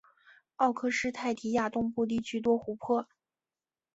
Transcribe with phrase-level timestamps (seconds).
[0.55, 3.05] 奥克施泰提亚东部地区多湖泊。